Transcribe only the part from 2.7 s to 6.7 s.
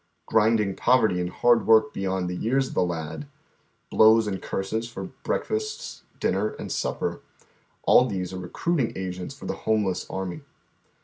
the lad; blows and curses for breakfast, din ner,